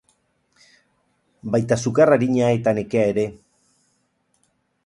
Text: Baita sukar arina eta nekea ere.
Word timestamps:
Baita 1.57 1.77
sukar 1.85 2.09
arina 2.17 2.49
eta 2.57 2.75
nekea 2.79 3.07
ere. 3.13 3.27